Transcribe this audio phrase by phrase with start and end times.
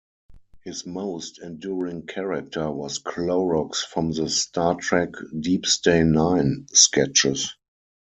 [0.63, 7.55] His most enduring character was Clorox from the "Star Trek: Deep Stain Nine" sketches.